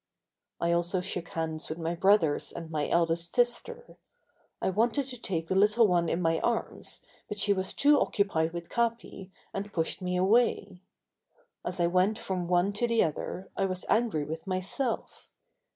[0.59, 3.97] I also shook hands with my brothers and my eldest sister.
[4.59, 8.51] I wanted to take the little one in my arms but she was too occupied
[8.51, 10.81] with Capi and pushed me away.
[11.63, 15.29] As I went from one to the other I was angry with myself.